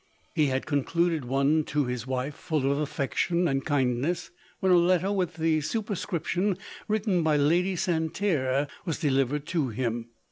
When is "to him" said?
9.45-10.07